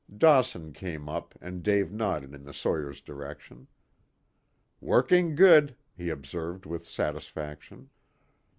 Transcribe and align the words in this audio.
Dawson 0.17 0.73
came 0.73 1.07
up, 1.07 1.35
and 1.39 1.61
Dave 1.61 1.91
nodded 1.91 2.33
in 2.33 2.43
the 2.43 2.55
sawyer's 2.55 3.01
direction. 3.01 3.67
"Working 4.79 5.35
good," 5.35 5.75
he 5.95 6.09
observed 6.09 6.65
with 6.65 6.87
satisfaction. 6.89 7.91